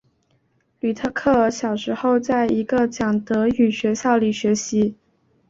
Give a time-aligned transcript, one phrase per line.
[0.79, 4.95] 吕特克尔小时候在一个讲德语学校里学习。